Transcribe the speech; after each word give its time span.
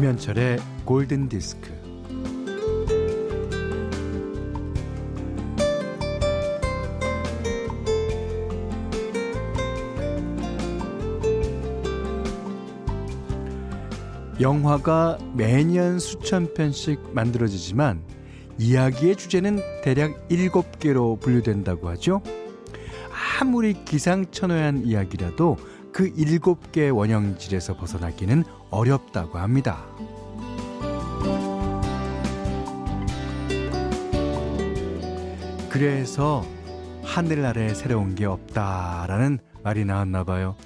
김현철의 0.00 0.58
골든 0.86 1.28
디스크. 1.28 1.68
영화가 14.40 15.18
매년 15.34 15.98
수천 15.98 16.54
편씩 16.54 17.12
만들어지지만 17.12 18.02
이야기의 18.56 19.16
주제는 19.16 19.60
대략 19.84 20.28
7개로 20.30 21.20
분류된다고 21.20 21.90
하죠. 21.90 22.22
아무리 23.38 23.74
기상천외한 23.84 24.86
이야기라도 24.86 25.58
그 26.00 26.10
7개 26.14 26.96
원형질에서 26.96 27.76
벗어나기는 27.76 28.42
어렵다고 28.70 29.36
합니다. 29.36 29.84
그래서 35.68 36.42
하늘 37.02 37.44
아래 37.44 37.74
새로운 37.74 38.14
게 38.14 38.24
없다라는 38.24 39.40
말이 39.62 39.84
나왔나 39.84 40.24
봐요. 40.24 40.56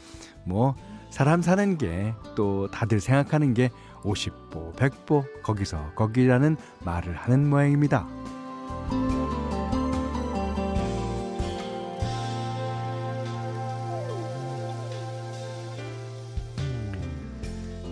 뭐 0.45 0.77
사람 1.10 1.43
사는 1.43 1.79
게 1.79 2.15
또 2.37 2.69
다들 2.71 3.01
생각하는 3.01 3.55
게 3.55 3.71
50보, 4.02 4.77
100보, 4.77 5.43
거기서 5.43 5.95
거기라는 5.95 6.57
말을 6.85 7.16
하는 7.16 7.49
모양입니다. 7.49 8.07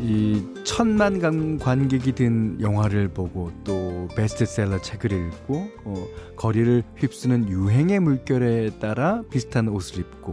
이 0.03 0.45
천만 0.65 1.21
관객이 1.61 2.13
든 2.13 2.61
영화를 2.61 3.07
보고 3.09 3.53
또 3.63 4.09
베스트셀러 4.17 4.83
책을 4.83 5.13
읽고 5.13 5.69
어, 5.85 6.07
거리를 6.35 6.83
휩쓰는 6.97 7.49
유행의 7.49 8.01
물결에 8.01 8.81
따라 8.81 9.23
비슷한 9.31 9.69
옷을 9.69 10.01
입고 10.01 10.33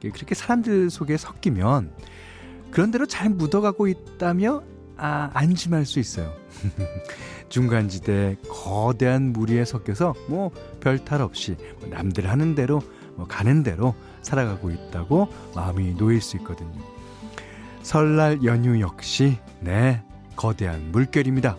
그렇게 0.00 0.34
사람들 0.34 0.90
속에 0.90 1.16
섞이면 1.16 1.92
그런 2.70 2.90
대로 2.90 3.06
잘 3.06 3.30
묻어가고 3.30 3.86
있다며 3.88 4.62
아, 4.98 5.30
안심할 5.32 5.86
수 5.86 5.98
있어요. 5.98 6.32
중간지대 7.48 8.36
거대한 8.48 9.32
무리에 9.32 9.64
섞여서 9.64 10.14
뭐 10.28 10.50
별 10.80 10.98
탈 10.98 11.22
없이 11.22 11.56
뭐 11.80 11.88
남들 11.88 12.28
하는 12.28 12.54
대로 12.54 12.82
뭐 13.14 13.26
가는 13.26 13.62
대로 13.62 13.94
살아가고 14.20 14.70
있다고 14.70 15.28
마음이 15.54 15.94
놓일 15.94 16.20
수 16.20 16.36
있거든요. 16.36 16.95
설날 17.86 18.42
연휴 18.42 18.80
역시 18.80 19.38
네 19.60 20.02
거대한 20.34 20.90
물결입니다. 20.90 21.56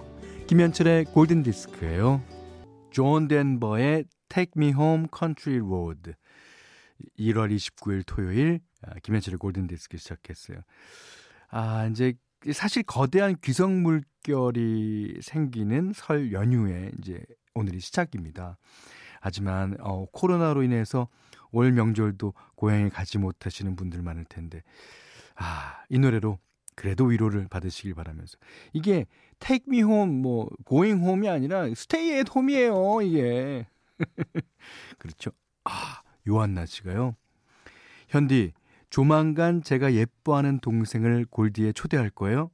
김현철의 0.48 1.06
골든 1.06 1.42
디스크예요. 1.42 2.22
존 2.92 3.30
덴버의 3.30 4.04
Take 4.28 4.52
Me 4.58 4.74
Home 4.74 5.06
Country 5.18 5.66
Road 5.66 6.12
1월 7.18 7.56
29일 7.56 8.04
토요일 8.06 8.60
아, 8.82 8.96
김현철의 9.04 9.38
골든 9.38 9.68
디스크 9.68 9.96
시작했어요. 9.96 10.58
아 11.50 11.88
이제 11.90 12.14
사실 12.52 12.84
거대한 12.84 13.38
귀성 13.42 13.82
물결이 13.82 15.20
생기는 15.22 15.94
설 15.96 16.34
연휴에 16.34 16.92
이제 17.00 17.24
오늘이 17.56 17.80
시작입니다. 17.80 18.58
하지만 19.22 19.78
어, 19.80 20.06
코로나로 20.12 20.64
인해서 20.64 21.08
올 21.54 21.72
명절도 21.72 22.34
고향에 22.56 22.90
가지 22.90 23.18
못하시는 23.18 23.78
분들 23.78 24.02
많을 24.02 24.26
텐데 24.26 24.62
아, 25.38 25.84
이 25.90 26.00
노래로 26.00 26.40
그래도 26.76 27.06
위로를 27.06 27.48
받으시길 27.48 27.96
바라면서 27.96 28.38
이게 28.74 29.06
take 29.40 29.66
me 29.68 29.80
home 29.80 30.16
뭐 30.16 30.50
going 30.68 31.04
home이 31.04 31.30
아니라 31.30 31.66
stay 31.68 32.18
at 32.18 32.32
home이에요, 32.36 33.02
이게. 33.02 33.68
그렇죠. 35.00 35.32
아, 35.64 36.02
요한나 36.28 36.66
씨가요. 36.66 37.16
현디 38.10 38.54
조만간 38.90 39.62
제가 39.62 39.94
예뻐하는 39.94 40.60
동생을 40.60 41.26
골디에 41.30 41.72
초대할 41.72 42.10
거예요. 42.10 42.52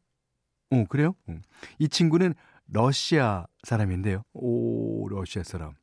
어, 0.72 0.86
그래요? 0.90 1.16
어. 1.28 1.40
이 1.78 1.88
친구는 1.88 2.34
러시아 2.68 3.46
사람인데요. 3.64 4.24
오, 4.34 5.08
러시아 5.10 5.44
사람. 5.44 5.74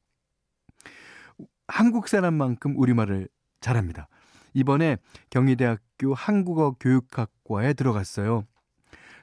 한국 1.69 2.09
사람만큼 2.09 2.77
우리말을 2.77 3.29
잘합니다. 3.61 4.09
이번에 4.55 4.97
경희대학교 5.31 6.15
한국어 6.15 6.77
교육학과에 6.79 7.73
들어갔어요. 7.75 8.45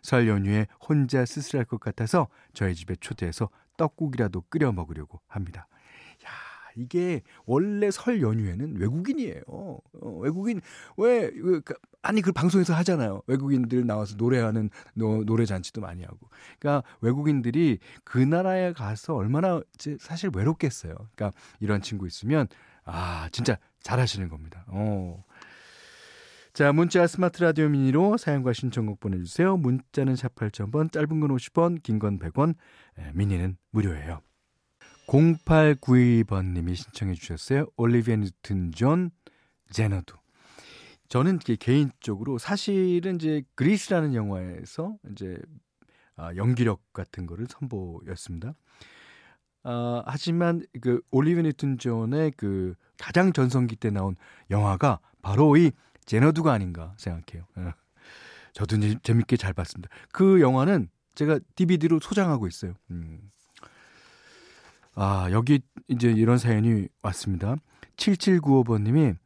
설 0.02 0.28
연휴에 0.28 0.68
혼자 0.80 1.26
쓸쓸할 1.26 1.66
것 1.66 1.80
같아서 1.80 2.28
저희 2.54 2.76
집에 2.76 2.96
초대해서 2.96 3.50
떡국이라도 3.78 4.44
끓여 4.50 4.72
먹으려고 4.72 5.20
합니다. 5.28 5.68
야, 6.26 6.30
이게 6.76 7.22
원래 7.46 7.92
설 7.92 8.22
연휴에는 8.22 8.78
외국인이에요. 8.80 9.42
어, 9.48 9.80
외국인 10.20 10.62
왜 10.98 11.30
그, 11.32 11.74
아니 12.02 12.22
그 12.22 12.32
방송에서 12.32 12.74
하잖아요. 12.76 13.22
외국인들 13.28 13.86
나와서 13.86 14.16
노래하는 14.18 14.70
노, 14.94 15.24
노래 15.26 15.46
잔치도 15.46 15.82
많이 15.82 16.04
하고. 16.04 16.30
그러니까 16.60 16.88
외국인들이 17.02 17.80
그 18.04 18.18
나라에 18.18 18.74
가서 18.74 19.16
얼마나 19.16 19.62
사실 20.00 20.30
외롭겠어요. 20.34 20.96
그러니까 20.96 21.32
이런 21.60 21.82
친구 21.82 22.08
있으면 22.08 22.48
아, 22.88 23.30
진짜 23.32 23.58
잘하시는 23.84 24.30
겁니다. 24.30 24.66
어. 24.68 25.24
자, 26.54 26.72
문자 26.72 27.06
스마트 27.06 27.44
라디오 27.44 27.70
미니로 27.70 28.18
사연과 28.18 28.54
신청곡 28.54 29.00
보내주세요. 29.00 29.58
문자는 29.58 30.16
샵 30.16 30.34
8000번, 30.36 30.92
짧은 30.92 31.20
건 31.20 31.30
50원, 31.30 31.84
긴 31.84 32.00
건 32.00 32.18
100원, 32.18 32.56
예, 33.00 33.12
미니는 33.14 33.58
무료예요. 33.72 34.22
0892번님이 35.08 36.76
신청해 36.76 37.14
주셨어요. 37.14 37.68
올리비아 37.78 38.16
뉴튼 38.16 38.72
존, 38.72 39.12
제너드. 39.72 40.14
저는 41.10 41.40
개인적으로 41.40 42.38
사실은 42.38 43.16
이제 43.16 43.44
그리스라는 43.56 44.14
영화에서 44.14 44.98
이제 45.12 45.38
아, 46.18 46.36
연기력 46.36 46.82
같은 46.92 47.26
거를 47.28 47.46
선보였습니다. 47.48 48.54
아, 49.70 50.02
하지만 50.06 50.66
그 50.80 51.02
올리비아 51.12 51.44
뉴튼 51.44 51.78
존의 51.78 52.32
그 52.38 52.74
가장 52.98 53.34
전성기 53.34 53.76
때 53.76 53.90
나온 53.90 54.16
영화가 54.50 55.00
바로 55.22 55.58
이 55.58 55.72
제너두가 56.06 56.54
아닌가 56.54 56.94
생각해요. 56.96 57.46
예. 57.58 57.74
저도 58.54 58.78
이제 58.78 58.96
재밌게 59.04 59.36
잘 59.36 59.52
봤습니다. 59.52 59.94
그 60.14 60.40
영화는 60.40 60.88
제가 61.16 61.42
DVD로 61.56 62.00
소장하고 62.00 62.48
있어요. 62.48 62.76
음. 62.92 63.30
아, 64.96 65.28
여기 65.32 65.60
이제 65.90 66.12
이런 66.12 66.38
사연이 66.38 66.88
왔습니다. 67.02 67.58
7795번님이 67.98 69.18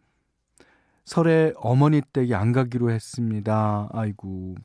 설에 1.06 1.54
어머니 1.58 2.02
댁에 2.14 2.34
안 2.34 2.52
가기로 2.52 2.90
했습니다. 2.90 3.90
아이고. 3.94 4.56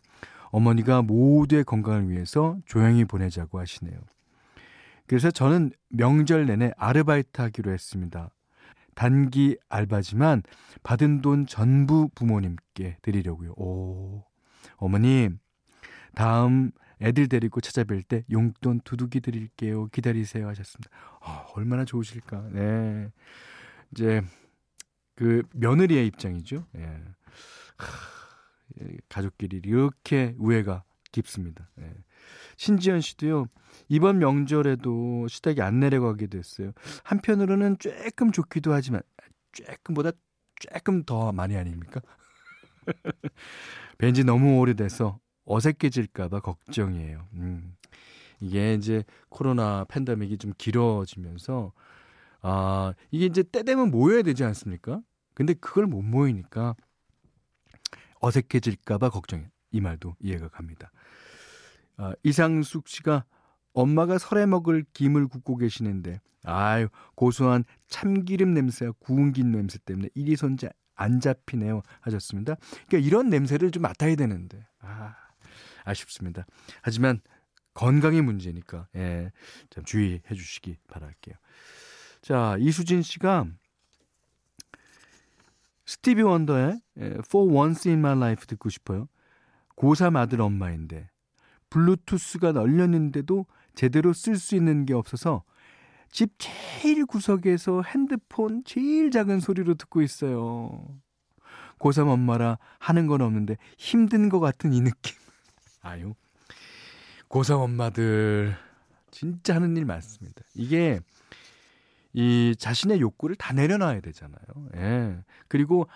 어머니가 0.46 1.02
모두의 1.02 1.64
건강을 1.64 2.08
위해서 2.08 2.56
조용히 2.64 3.04
보내자고 3.04 3.60
하시네요. 3.60 3.98
그래서 5.06 5.30
저는 5.30 5.72
명절 5.90 6.46
내내 6.46 6.72
아르바이트 6.76 7.40
하기로 7.40 7.72
했습니다. 7.72 8.30
단기 8.94 9.56
알바지만 9.68 10.42
받은 10.82 11.20
돈 11.20 11.46
전부 11.46 12.08
부모님께 12.14 12.98
드리려고요. 13.02 13.52
오, 13.56 14.24
어머님, 14.76 15.38
다음 16.14 16.72
애들 17.02 17.28
데리고 17.28 17.60
찾아뵐 17.60 18.08
때 18.08 18.24
용돈 18.30 18.80
두둑이 18.80 19.20
드릴게요. 19.20 19.88
기다리세요. 19.88 20.48
하셨습니다. 20.48 20.90
어, 21.20 21.46
얼마나 21.54 21.84
좋으실까. 21.84 22.48
네. 22.52 23.12
이제, 23.92 24.22
그, 25.14 25.42
며느리의 25.54 26.06
입장이죠. 26.06 26.66
예. 26.76 26.86
하, 27.76 27.86
가족끼리 29.10 29.60
이렇게 29.64 30.34
우애가 30.38 30.84
깊습니다. 31.12 31.68
예. 31.80 31.92
신지연 32.56 33.00
씨도요, 33.00 33.46
이번 33.88 34.18
명절에도 34.18 35.28
시댁에 35.28 35.62
안 35.62 35.80
내려가게 35.80 36.26
됐어요. 36.26 36.72
한편으로는 37.04 37.78
조금 37.78 38.32
좋기도 38.32 38.72
하지만, 38.72 39.02
조금보다 39.52 40.12
조금 40.60 41.04
더 41.04 41.32
많이 41.32 41.56
아닙니까? 41.56 42.00
벤지 43.98 44.24
너무 44.24 44.58
오래돼서 44.58 45.18
어색해질까봐 45.44 46.40
걱정이에요. 46.40 47.28
음. 47.34 47.76
이게 48.40 48.74
이제 48.74 49.04
코로나 49.28 49.84
팬데믹이 49.84 50.38
좀 50.38 50.52
길어지면서, 50.56 51.72
아, 52.42 52.92
이게 53.10 53.26
이제 53.26 53.42
때 53.42 53.62
되면 53.62 53.90
모여야 53.90 54.22
되지 54.22 54.44
않습니까? 54.44 55.00
근데 55.34 55.54
그걸 55.54 55.86
못 55.86 56.02
모이니까 56.02 56.74
어색해질까봐 58.20 59.10
걱정이에요. 59.10 59.50
이 59.72 59.80
말도 59.80 60.16
이해가 60.20 60.48
갑니다. 60.48 60.90
아, 61.96 62.14
이상숙 62.22 62.88
씨가 62.88 63.24
엄마가 63.72 64.18
설에 64.18 64.46
먹을 64.46 64.84
김을 64.92 65.28
굽고 65.28 65.56
계시는데 65.56 66.20
아유 66.44 66.88
고소한 67.14 67.64
참기름 67.88 68.54
냄새와 68.54 68.92
구운 68.98 69.32
김 69.32 69.50
냄새 69.50 69.78
때문에 69.84 70.08
이리 70.14 70.36
손자 70.36 70.68
안 70.94 71.20
잡히네요 71.20 71.82
하셨습니다. 72.00 72.56
그러니까 72.86 73.06
이런 73.06 73.28
냄새를 73.28 73.70
좀 73.70 73.82
맡아야 73.82 74.14
되는데 74.14 74.66
아 74.80 75.14
아쉽습니다. 75.84 76.46
하지만 76.82 77.20
건강의 77.74 78.22
문제니까 78.22 78.88
예, 78.96 79.30
좀 79.70 79.84
주의해 79.84 80.22
주시기 80.34 80.78
바랄게요. 80.88 81.34
자, 82.22 82.56
이수진 82.58 83.02
씨가 83.02 83.46
스티비 85.84 86.22
원더의 86.22 86.80
For 86.96 87.52
Once 87.52 87.88
in 87.88 88.00
My 88.00 88.16
Life 88.16 88.46
듣고 88.46 88.70
싶어요. 88.70 89.08
고3 89.76 90.16
아들 90.16 90.40
엄마인데 90.40 91.10
블루투스가 91.70 92.52
널렸는데도 92.52 93.46
제대로 93.74 94.12
쓸 94.12 94.36
수 94.36 94.56
있는 94.56 94.86
게 94.86 94.94
없어서 94.94 95.44
집 96.10 96.32
제일 96.38 97.04
구석에서 97.04 97.82
핸드폰 97.82 98.62
제일 98.64 99.10
작은 99.10 99.40
소리로 99.40 99.74
듣고 99.74 100.02
있어요. 100.02 100.82
고3 101.78 102.08
엄마라 102.08 102.58
하는 102.78 103.06
건 103.06 103.20
없는데 103.20 103.56
힘든 103.76 104.28
것 104.28 104.40
같은 104.40 104.72
이 104.72 104.80
느낌. 104.80 105.14
아유. 105.82 106.14
고3 107.28 107.60
엄마들 107.60 108.56
진짜 109.10 109.54
하는 109.56 109.76
일 109.76 109.84
많습니다. 109.84 110.42
이게 110.54 111.00
이 112.12 112.54
자신의 112.58 113.00
욕구를 113.00 113.36
다 113.36 113.52
내려놔야 113.52 114.00
되잖아요. 114.00 114.38
예. 114.76 115.18
그리고 115.48 115.86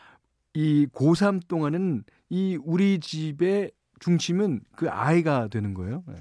이 0.53 0.87
고3 0.93 1.49
동안은 1.49 2.05
이 2.29 2.59
우리 2.63 3.01
집의 3.01 3.73
중심은 4.01 4.61
그 4.75 4.91
아이가 4.91 5.49
되는 5.49 5.75
거예요. 5.75 6.03
예. 6.11 6.15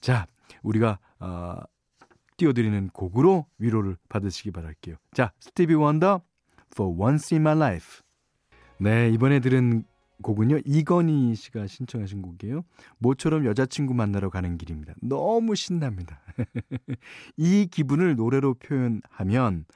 자, 0.00 0.26
우리가 0.62 0.98
어, 1.18 1.56
띄워드리는 2.36 2.88
곡으로 2.88 3.46
위로를 3.58 3.96
받으시기 4.08 4.50
바랄게요. 4.50 4.96
자, 5.12 5.32
스티비 5.40 5.74
원더 5.74 6.20
For 6.72 6.94
Once 6.96 7.34
in 7.34 7.40
My 7.40 7.56
Life. 7.56 8.02
네, 8.78 9.08
이번에 9.10 9.40
들은 9.40 9.84
곡은요. 10.22 10.60
이건희 10.64 11.34
씨가 11.34 11.66
신청하신 11.66 12.22
곡이에요. 12.22 12.64
모처럼 12.98 13.44
여자친구 13.46 13.94
만나러 13.94 14.30
가는 14.30 14.56
길입니다. 14.58 14.94
너무 15.00 15.54
신납니다. 15.54 16.20
이 17.36 17.66
기분을 17.70 18.16
노래로 18.16 18.54
표현하면 18.54 19.66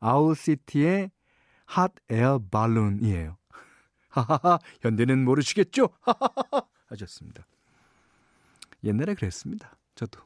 Owl 0.00 0.28
City의 0.28 0.82
Hot 0.82 1.10
Air 1.66 1.92
Balloon이에요. 2.10 3.36
하하하, 4.20 4.58
현디는 4.80 5.24
모르시겠죠? 5.24 5.90
하하하 6.00 6.66
하셨습니다. 6.88 7.46
옛날에 8.84 9.14
그랬습니다. 9.14 9.76
저도. 9.94 10.20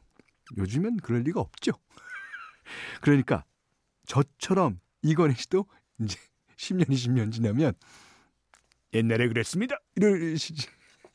요즘엔 0.57 0.99
그럴 0.99 1.23
리가 1.23 1.41
없죠. 1.41 1.73
그러니까 3.01 3.45
저처럼 4.07 4.81
이건희 5.03 5.35
씨도 5.35 5.67
이제 6.01 6.19
10년, 6.57 6.89
20년 6.89 7.33
지나면 7.33 7.75
옛날에 8.93 9.29
그랬습니다. 9.29 9.79
이러실 9.95 10.57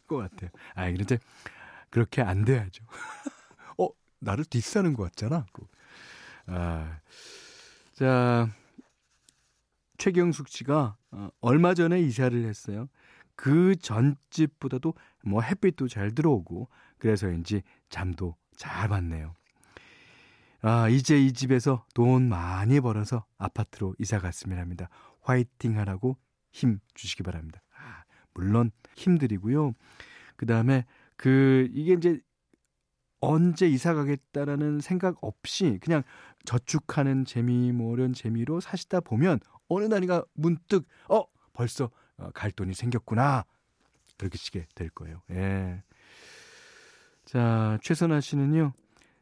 것 0.07 0.17
같아요. 0.17 0.49
아, 0.73 0.89
그런데 0.91 1.19
그렇게 1.89 2.21
안 2.21 2.45
돼야죠. 2.45 2.85
어, 3.77 3.89
나를 4.19 4.45
뒷사는 4.45 4.93
것 4.93 5.03
같잖아. 5.03 5.45
아, 6.47 6.99
자, 7.93 8.49
최경숙 9.97 10.47
씨가 10.47 10.97
어, 11.11 11.29
얼마 11.41 11.73
전에 11.73 11.99
이사를 12.01 12.43
했어요. 12.45 12.87
그 13.35 13.75
전집보다도 13.75 14.93
뭐 15.25 15.41
햇빛도 15.41 15.87
잘 15.87 16.13
들어오고 16.13 16.69
그래서인지 16.97 17.63
잠도 17.89 18.35
잘 18.55 18.87
받네요. 18.87 19.35
아, 20.61 20.89
이제 20.89 21.19
이 21.19 21.31
집에서 21.31 21.85
돈 21.93 22.27
많이 22.27 22.79
벌어서 22.79 23.25
아파트로 23.37 23.95
이사 23.99 24.19
갔으면 24.19 24.57
합니다. 24.57 24.89
화이팅 25.21 25.77
하라고 25.77 26.17
힘 26.51 26.79
주시기 26.93 27.23
바랍니다. 27.23 27.61
아, 27.77 28.03
물론 28.33 28.71
힘들이고요. 28.95 29.73
그 30.37 30.45
다음에 30.45 30.85
그, 31.17 31.69
이게 31.71 31.93
이제 31.93 32.19
언제 33.19 33.67
이사 33.67 33.93
가겠다라는 33.93 34.79
생각 34.79 35.17
없이 35.21 35.77
그냥 35.81 36.03
저축하는 36.45 37.25
재미, 37.25 37.71
뭐 37.71 37.93
이런 37.95 38.13
재미로 38.13 38.59
사시다 38.59 39.01
보면 39.01 39.39
어느 39.67 39.85
날이가 39.85 40.25
문득, 40.33 40.87
어, 41.09 41.23
벌써 41.53 41.89
어, 42.17 42.29
갈 42.33 42.51
돈이 42.51 42.73
생겼구나. 42.73 43.45
그렇게 44.17 44.37
시게 44.37 44.67
될 44.75 44.89
거예요. 44.89 45.21
예. 45.31 45.83
자, 47.25 47.77
최선아 47.81 48.21
씨는요. 48.21 48.71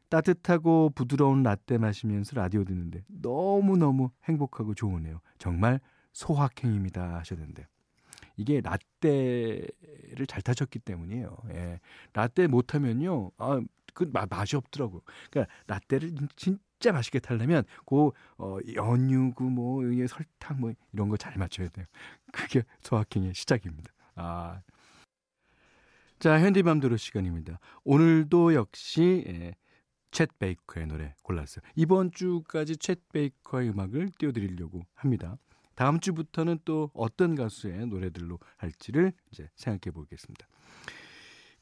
따뜻하고 0.10 0.92
부드러운 0.94 1.42
라떼 1.42 1.80
마시면서 1.80 2.36
라디오 2.36 2.64
듣는데 2.64 3.04
너무 3.08 3.78
너무 3.78 4.12
행복하고 4.26 4.76
좋으네요. 4.76 5.22
정말 5.40 5.80
소확행입니다 6.12 7.16
하셨는데 7.16 7.66
이게 8.38 8.62
라떼를 8.62 10.28
잘 10.28 10.44
타셨기 10.44 10.80
때문이에요. 10.80 11.36
예. 11.54 11.80
라떼 12.14 12.46
못 12.48 12.76
하면요. 12.76 13.32
아, 13.38 13.60
그 13.96 14.12
맛이 14.30 14.56
없더라고요. 14.56 15.02
그러니까 15.32 15.54
라떼를 15.68 16.14
진 16.36 16.60
짜 16.84 16.92
맛있게 16.92 17.20
타려면 17.20 17.64
그 17.86 18.12
어, 18.38 18.58
연유고 18.76 19.44
뭐 19.50 19.84
설탕 20.08 20.60
뭐 20.60 20.74
이런 20.92 21.08
거 21.10 21.16
잘 21.18 21.34
맞춰야 21.38 21.70
돼요. 21.70 21.86
그게 22.34 22.64
소확행의 22.82 23.34
시작입니다. 23.34 23.92
아. 24.16 24.62
자, 26.20 26.40
현디맘대로 26.40 26.98
시간입니다. 26.98 27.60
오늘도 27.86 28.54
역시 28.54 29.24
예, 29.28 29.56
챗 30.12 30.30
베이커의 30.40 30.88
노래 30.88 31.16
골랐어요. 31.24 31.64
이번 31.76 32.12
주까지 32.12 32.76
챗 32.76 33.00
베이커의 33.14 33.70
음악을 33.70 34.12
띄워드리려고 34.18 34.84
합니다. 34.94 35.38
다음 35.76 36.00
주부터는 36.00 36.60
또 36.66 36.92
어떤 36.94 37.36
가수의 37.36 37.88
노래들로 37.88 38.40
할지를 38.58 39.14
이제 39.32 39.50
생각해 39.56 39.94
보겠습니다. 39.94 40.48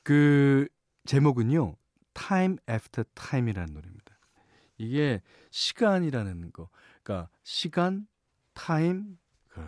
그 0.03 0.67
제목은요. 1.05 1.75
Time 2.13 2.57
After 2.69 3.05
Time이라는 3.15 3.73
노래입니다. 3.73 4.10
이게 4.81 5.21
시간이라는 5.51 6.51
거. 6.51 6.69
그러니까 7.03 7.29
시간, 7.43 8.07
타임, 8.53 9.17
그 9.47 9.61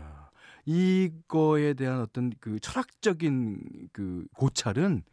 이거에 0.65 1.74
대한 1.74 2.01
어떤 2.01 2.31
그 2.39 2.60
철학적인 2.60 3.89
그 3.92 4.25
고찰은 4.36 5.04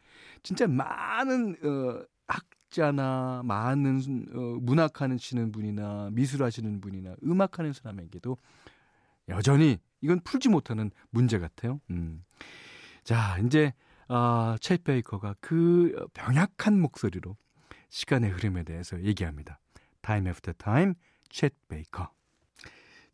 진짜 0.42 0.66
많은 0.66 1.56
어 1.64 2.04
학자나 2.26 3.42
많은 3.44 4.26
어 4.32 4.40
문학하시는 4.60 5.52
분이나 5.52 6.10
미술하시는 6.12 6.80
분이나 6.80 7.16
음악하는 7.24 7.72
사람에게도 7.72 8.36
여전히 9.28 9.78
이건 10.00 10.20
풀지 10.20 10.48
못하는 10.48 10.90
문제 11.10 11.38
같아요. 11.38 11.80
음. 11.90 12.24
자, 13.02 13.38
이제 13.38 13.72
아, 14.08 14.56
챗 14.60 14.82
베이커가 14.82 15.36
그 15.40 15.94
병약한 16.14 16.80
목소리로 16.80 17.36
시간의 17.90 18.30
흐름에 18.30 18.64
대해서 18.64 19.00
얘기합니다. 19.02 19.60
Time 20.02 20.28
After 20.28 20.54
Time, 20.56 20.94
챗 21.28 21.52
베이커. 21.68 22.10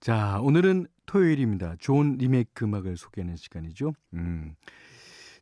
자, 0.00 0.40
오늘은 0.40 0.86
토요일입니다. 1.06 1.76
좋은 1.78 2.16
리메이크 2.16 2.64
음악을 2.64 2.96
소개하는 2.96 3.36
시간이죠. 3.36 3.92
음. 4.14 4.54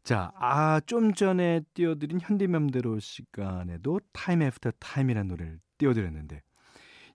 자, 0.03 0.33
아, 0.37 0.81
좀 0.81 1.15
전에 1.15 1.63
띄워드린 1.75 2.21
현디맘대로 2.21 2.99
시간에도 2.99 4.01
Time 4.13 4.45
After 4.45 4.73
Time이라는 4.79 5.29
노래를 5.29 5.61
띄워드렸는데, 5.79 6.43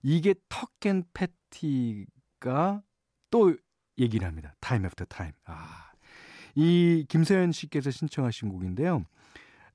이게 0.02 0.34
턱앤 0.48 1.04
패티가 1.14 2.82
또 3.30 3.56
얘기를 3.98 4.26
합니다. 4.26 4.54
Time 4.60 4.84
After 4.86 5.06
Time. 5.06 5.34
아, 5.44 5.92
이 6.54 7.04
김서연 7.08 7.52
씨께서 7.52 7.90
신청하신 7.90 8.48
곡인데요. 8.48 9.04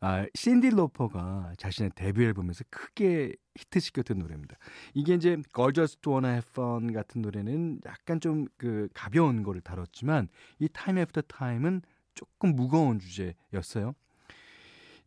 아, 0.08 0.24
신디 0.36 0.70
로퍼가 0.70 1.54
자신의 1.58 1.94
데뷔 1.96 2.26
앨범에서 2.26 2.64
크게 2.70 3.34
히트시켰던 3.56 4.20
노래입니다. 4.20 4.56
이게 4.94 5.16
이제 5.16 5.42
Girls 5.52 5.98
Just 5.98 6.14
Wanna 6.14 6.34
Have 6.34 6.48
Fun 6.52 6.94
같은 6.94 7.24
노래는 7.24 7.82
약간 7.88 8.20
좀 8.20 8.46
그 8.56 8.88
가벼운 8.94 9.42
거를 9.42 9.62
다뤘지만 9.62 10.28
이 10.60 10.68
Time 10.70 11.00
After 11.00 11.24
Time은 11.28 11.82
조금 12.14 12.56
무거운 12.56 13.00
주제였어요. 13.00 13.96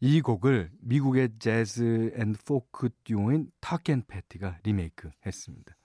이 0.01 0.21
곡을 0.21 0.73
미국의 0.81 1.29
재즈 1.39 2.15
and 2.17 2.35
포크 2.45 2.89
듀오인 3.05 3.53
턱 3.61 3.85
앤 3.85 4.03
패티가 4.09 4.59
리메이크 4.65 5.11
했습니다. 5.25 5.77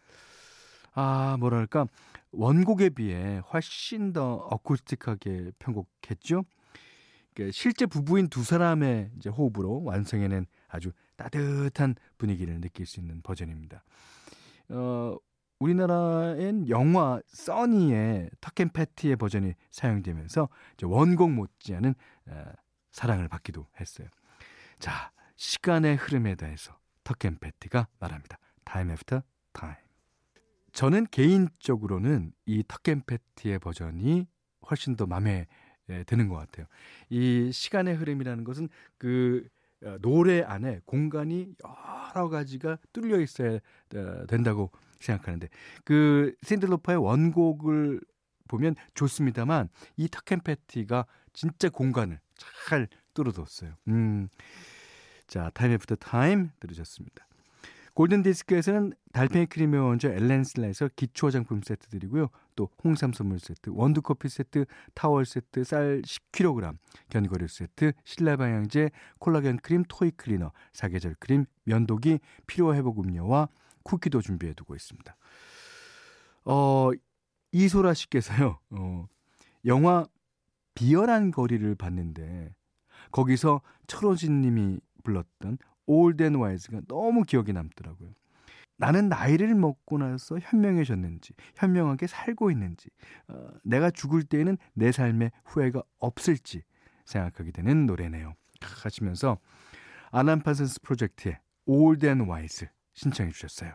아, 0.96 1.38
뭐랄까, 1.40 1.86
원곡에 2.32 2.90
비해 2.90 3.42
훨씬 3.54 4.12
더 4.12 4.34
어쿠스틱하게 4.38 5.52
편곡했죠? 5.60 6.46
그 7.36 7.52
실제 7.52 7.86
부부인 7.86 8.30
두 8.30 8.44
사람의 8.44 9.12
이제 9.18 9.30
호흡으로 9.30 9.84
완성해낸 9.84 10.46
아주 10.68 10.92
따뜻한 11.16 11.96
분위기를 12.18 12.60
느낄 12.62 12.86
수 12.86 13.00
있는 13.00 13.22
버전입니다. 13.22 13.84
어, 14.70 15.18
우리나라엔 15.60 16.68
영화 16.70 17.22
써니의 17.28 18.30
터켄 18.42 18.70
패티의 18.70 19.16
버전이 19.16 19.54
사용되면서 19.72 20.50
원곡 20.84 21.32
못지않은 21.32 21.96
어, 22.28 22.44
사랑을 22.92 23.28
받기도 23.28 23.68
했어요. 23.80 24.08
자, 24.80 25.12
시간의 25.36 25.96
흐름에 25.96 26.36
대해서 26.36 26.78
터켄 27.04 27.38
패티가 27.40 27.88
말합니다. 28.00 28.38
Time 28.66 28.92
after 28.92 29.22
time. 29.54 29.78
저는 30.74 31.06
개인적으로는 31.12 32.34
이 32.46 32.64
터켄 32.68 33.04
패티의 33.06 33.60
버전이 33.60 34.28
훨씬 34.70 34.96
더 34.96 35.06
마음에 35.06 35.48
드는 36.06 36.30
것 36.30 36.36
같아요. 36.36 36.66
이 37.10 37.52
시간의 37.52 37.96
흐름이라는 37.96 38.44
것은 38.44 38.70
그 38.98 39.48
어, 39.84 39.98
노래 40.02 40.42
안에 40.42 40.80
공간이 40.86 41.54
여러 42.16 42.30
가지가 42.30 42.78
뚫려 42.94 43.20
있어야 43.20 43.56
어, 43.96 44.26
된다고 44.28 44.72
생각하는데 45.00 45.50
그 45.84 46.34
샌들로파의 46.42 47.04
원곡을 47.04 48.00
보면 48.48 48.76
좋습니다만 48.94 49.70
이 49.98 50.08
턱앤 50.08 50.42
패티가 50.42 51.06
진짜 51.34 51.70
공간을 51.70 52.20
잘 52.68 52.88
뚫어뒀어요. 53.14 53.74
음. 53.88 54.30
자, 55.28 55.50
Time 55.54 55.72
After 55.74 55.96
Time 55.96 56.50
들으셨습니다. 56.60 57.28
골든 57.94 58.24
디스크에서는 58.24 58.94
달팽이 59.12 59.46
크림의 59.46 59.80
원조 59.80 60.10
엘렌실라에서 60.10 60.90
기초 60.96 61.28
화장품 61.28 61.62
세트 61.62 61.90
드리고요. 61.90 62.30
또 62.56 62.70
홍삼 62.84 63.14
선물 63.14 63.40
세트, 63.40 63.70
원두 63.72 64.02
커피 64.02 64.30
세트, 64.30 64.66
타월 64.96 65.26
세트, 65.26 65.64
쌀 65.64 66.02
10kg, 66.02 66.76
견과류 67.10 67.48
세트, 67.48 67.94
신라 68.04 68.38
방향제, 68.38 68.90
콜라겐 69.20 69.58
크림, 69.58 69.84
토이 69.88 70.12
클리너, 70.12 70.52
사계절 70.74 71.16
크림, 71.20 71.46
면도기, 71.66 72.20
피로 72.48 72.74
회복 72.74 73.00
음료와 73.00 73.50
쿠키도 73.84 74.22
준비해 74.22 74.54
두고 74.54 74.76
있습니다. 74.76 75.16
어, 76.46 76.90
이소라 77.52 77.94
씨께서요. 77.94 78.60
어, 78.72 79.08
영화 79.66 80.06
비열한 80.74 81.30
거리를 81.30 81.76
봤는데 81.76 82.56
거기서 83.12 83.62
천호진 83.86 84.42
님이 84.42 84.80
불렀던 85.04 85.60
Old 85.86 86.11
and 86.11 86.36
Wise가 86.36 86.82
너무 86.88 87.24
기억에 87.24 87.52
남더라고요. 87.52 88.10
나는 88.78 89.08
나이를 89.08 89.54
먹고 89.56 89.98
나서 89.98 90.40
현명해졌는지, 90.40 91.34
현명하게 91.56 92.08
살고 92.08 92.52
있는지, 92.52 92.90
어, 93.28 93.48
내가 93.64 93.92
죽을 93.92 94.24
때에는 94.24 94.58
내 94.74 94.92
삶에 94.92 95.32
후회가 95.46 95.84
없을지 96.00 96.64
생각하게 97.06 97.52
되는 97.52 97.86
노래네요. 97.86 98.34
하시면서 98.62 99.38
알란 100.12 100.42
파슨스 100.42 100.82
프로젝트의 100.82 101.40
Old 101.66 101.94
and 101.94 102.22
Wise 102.22 102.68
신청해 102.94 103.32
주셨어요. 103.32 103.74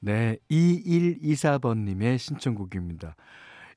네, 0.00 0.36
2124번님의 0.50 2.18
신청곡입니다. 2.18 3.16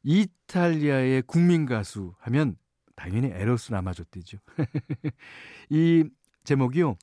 이탈리아의 0.04 1.24
국민 1.24 1.66
가수 1.66 2.14
하면 2.20 2.58
당연히 2.96 3.28
에로스 3.28 3.72
라마조띠죠. 3.72 4.40
이 5.70 6.10
제목이요. 6.44 6.98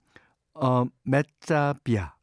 어, 0.54 0.87
Mezza 1.02 1.65
Via. 1.65 2.14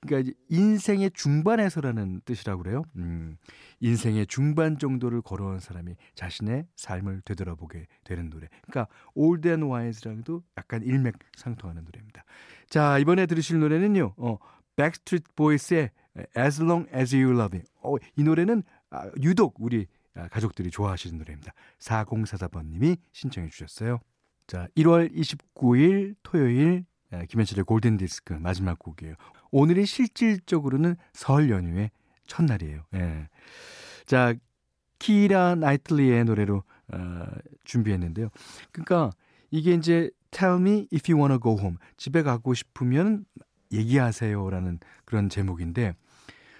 그러니까 0.00 0.32
인생의 0.48 1.10
중반에서라는 1.12 2.20
뜻이라고 2.24 2.62
그래요. 2.62 2.84
음, 2.96 3.36
인생의 3.80 4.26
중반 4.26 4.78
정도를 4.78 5.22
걸어온 5.22 5.58
사람이 5.58 5.96
자신의 6.14 6.66
삶을 6.76 7.22
되돌아보게 7.24 7.86
되는 8.04 8.30
노래. 8.30 8.48
그러니까 8.62 8.92
Old 9.14 9.48
and 9.48 9.62
Wise랑도 9.62 10.44
약간 10.56 10.82
일맥상통하는 10.82 11.84
노래입니다. 11.84 12.24
자, 12.68 12.98
이번에 12.98 13.26
들으실 13.26 13.58
노래는요. 13.58 14.14
어, 14.16 14.38
백스트리트 14.76 15.32
보이스의 15.34 15.90
As 16.36 16.62
Long 16.62 16.88
As 16.94 17.14
You 17.14 17.32
Love 17.34 17.58
Me. 17.58 17.66
어, 17.82 17.96
이 18.16 18.22
노래는 18.22 18.62
아, 18.90 19.10
유독 19.20 19.56
우리 19.58 19.86
아, 20.14 20.28
가족들이 20.28 20.70
좋아하시는 20.70 21.18
노래입니다. 21.18 21.52
4044번님이 21.80 22.98
신청해 23.12 23.48
주셨어요. 23.50 23.98
자, 24.46 24.68
1월 24.76 25.12
29일 25.12 26.14
토요일 26.22 26.66
예, 26.68 26.84
김현철의 27.28 27.64
골든 27.64 27.96
디스크 27.96 28.34
마지막 28.34 28.78
곡이에요. 28.78 29.14
오늘이 29.50 29.86
실질적으로는 29.86 30.96
설 31.12 31.50
연휴의 31.50 31.90
첫날이에요. 32.26 32.82
예. 32.94 33.28
자, 34.06 34.34
키라 34.98 35.54
나이틀리의 35.54 36.24
노래로 36.24 36.62
어, 36.92 37.26
준비했는데요. 37.64 38.28
그러니까 38.72 39.10
이게 39.50 39.72
이제 39.74 40.10
Tell 40.30 40.60
me 40.60 40.86
if 40.92 41.10
you 41.10 41.18
wanna 41.18 41.40
go 41.40 41.58
home. 41.58 41.76
집에 41.96 42.22
가고 42.22 42.52
싶으면 42.52 43.24
얘기하세요라는 43.72 44.80
그런 45.04 45.28
제목인데 45.28 45.94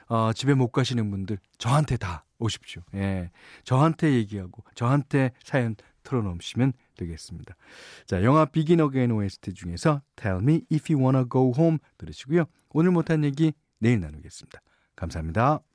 어, 0.08 0.32
집에 0.32 0.54
못 0.54 0.68
가시는 0.68 1.10
분들 1.10 1.38
저한테 1.58 1.96
다 1.98 2.24
오십시오. 2.38 2.82
예. 2.94 3.30
저한테 3.64 4.14
얘기하고 4.14 4.64
저한테 4.74 5.32
사연 5.44 5.76
털어놓으시면 6.02 6.72
되겠습니다. 6.98 7.56
자, 8.06 8.22
영화 8.22 8.44
Begin 8.44 8.80
Again 8.80 9.12
OST 9.12 9.54
중에서 9.54 10.02
Tell 10.16 10.42
Me 10.42 10.66
If 10.70 10.92
You 10.92 11.02
Wanna 11.02 11.26
Go 11.30 11.54
Home 11.56 11.78
들으시고요. 11.96 12.44
오늘 12.70 12.90
못한 12.90 13.24
얘기 13.24 13.52
내일 13.78 14.00
나누겠습니다. 14.00 14.60
감사합니다. 14.96 15.68